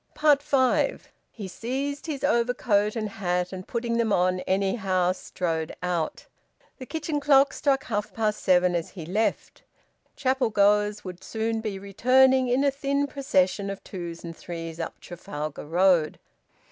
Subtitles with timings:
[0.17, 1.09] FIVE.
[1.29, 6.25] He seized his overcoat and hat, and putting them on anyhow, strode out.
[6.79, 9.61] The kitchen clock struck half past seven as he left.
[10.15, 14.99] Chapel goers would soon be returning in a thin procession of twos and threes up
[14.99, 16.17] Trafalgar Road.